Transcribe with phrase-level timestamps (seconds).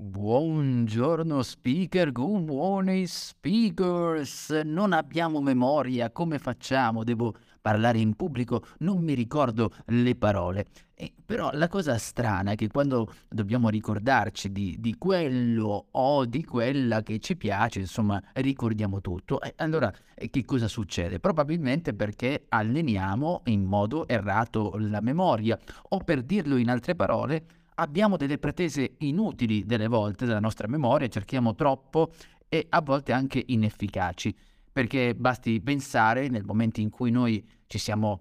[0.00, 4.48] Buongiorno speaker, good morning speakers.
[4.64, 7.02] Non abbiamo memoria, come facciamo?
[7.02, 10.66] Devo parlare in pubblico, non mi ricordo le parole.
[10.94, 16.44] E, però la cosa strana è che quando dobbiamo ricordarci di, di quello o di
[16.44, 19.40] quella che ci piace, insomma, ricordiamo tutto.
[19.40, 21.18] E allora che cosa succede?
[21.18, 25.58] Probabilmente perché alleniamo in modo errato la memoria
[25.88, 27.46] o per dirlo in altre parole,
[27.78, 32.12] abbiamo delle pretese inutili delle volte della nostra memoria, cerchiamo troppo
[32.48, 34.34] e a volte anche inefficaci,
[34.72, 38.20] perché basti pensare nel momento in cui noi ci siamo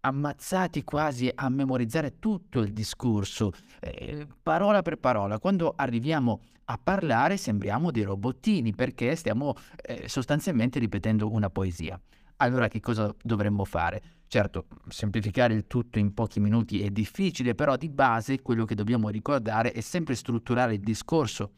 [0.00, 5.38] ammazzati quasi a memorizzare tutto il discorso, eh, parola per parola.
[5.38, 12.00] Quando arriviamo a parlare sembriamo dei robottini perché stiamo eh, sostanzialmente ripetendo una poesia.
[12.38, 14.02] Allora che cosa dovremmo fare?
[14.26, 19.08] Certo, semplificare il tutto in pochi minuti è difficile, però di base quello che dobbiamo
[19.08, 21.52] ricordare è sempre strutturare il discorso,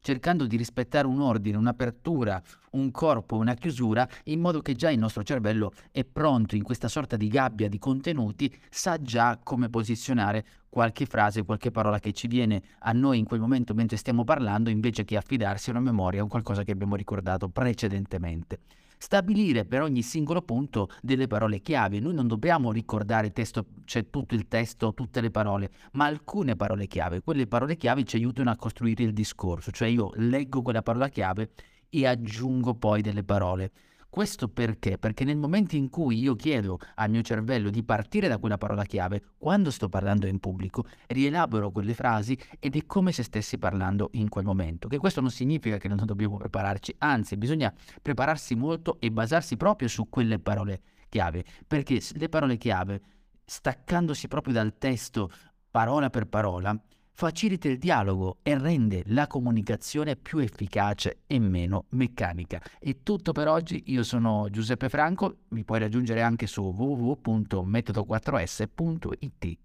[0.00, 4.98] cercando di rispettare un ordine, un'apertura, un corpo, una chiusura, in modo che già il
[4.98, 10.44] nostro cervello è pronto in questa sorta di gabbia di contenuti, sa già come posizionare
[10.68, 14.68] qualche frase, qualche parola che ci viene a noi in quel momento mentre stiamo parlando,
[14.68, 18.58] invece che affidarsi a una memoria o qualcosa che abbiamo ricordato precedentemente
[19.04, 22.00] stabilire per ogni singolo punto delle parole chiave.
[22.00, 26.86] Noi non dobbiamo ricordare testo, cioè tutto il testo, tutte le parole, ma alcune parole
[26.86, 27.20] chiave.
[27.20, 31.50] Quelle parole chiave ci aiutano a costruire il discorso, cioè io leggo quella parola chiave
[31.90, 33.72] e aggiungo poi delle parole.
[34.14, 34.96] Questo perché?
[34.96, 38.84] Perché nel momento in cui io chiedo al mio cervello di partire da quella parola
[38.84, 44.10] chiave, quando sto parlando in pubblico, rielaboro quelle frasi ed è come se stessi parlando
[44.12, 44.86] in quel momento.
[44.86, 49.88] Che questo non significa che non dobbiamo prepararci, anzi bisogna prepararsi molto e basarsi proprio
[49.88, 53.02] su quelle parole chiave, perché le parole chiave,
[53.44, 55.28] staccandosi proprio dal testo
[55.72, 56.80] parola per parola,
[57.16, 62.60] facilita il dialogo e rende la comunicazione più efficace e meno meccanica.
[62.78, 69.58] È tutto per oggi, io sono Giuseppe Franco, mi puoi raggiungere anche su www.metodo4s.it.